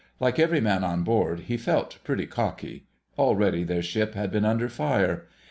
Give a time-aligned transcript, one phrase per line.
[0.19, 2.87] Like every man on board he felt pretty cocky.
[3.19, 5.27] Already their ship had been under fire.